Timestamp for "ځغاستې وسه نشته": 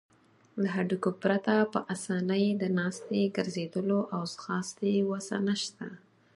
4.33-5.85